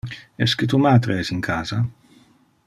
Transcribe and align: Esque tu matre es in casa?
Esque 0.45 0.67
tu 0.71 0.79
matre 0.85 1.19
es 1.25 1.31
in 1.37 1.45
casa? 1.49 1.79